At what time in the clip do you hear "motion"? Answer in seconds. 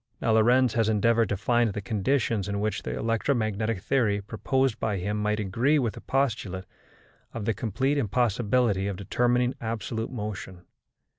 10.11-10.65